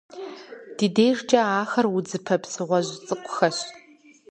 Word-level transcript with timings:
Ди 0.77 0.87
дежкӏэ 0.95 1.41
ахэр 1.59 1.85
удзыпэ 1.97 2.35
псыгъуэжь 2.41 2.91
цӏыкӏухэщ. 3.05 3.57